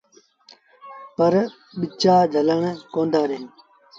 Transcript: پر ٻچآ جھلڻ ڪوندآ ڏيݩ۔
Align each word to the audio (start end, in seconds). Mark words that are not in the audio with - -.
پر 1.15 1.33
ٻچآ 1.79 2.15
جھلڻ 2.33 2.61
ڪوندآ 2.93 3.21
ڏيݩ۔ 3.29 3.47